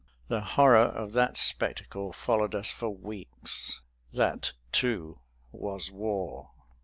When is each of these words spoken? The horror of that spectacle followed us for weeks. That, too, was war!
The 0.29 0.41
horror 0.41 0.79
of 0.87 1.13
that 1.13 1.37
spectacle 1.37 2.11
followed 2.11 2.55
us 2.55 2.71
for 2.71 2.89
weeks. 2.89 3.81
That, 4.11 4.53
too, 4.71 5.19
was 5.51 5.91
war! 5.91 6.49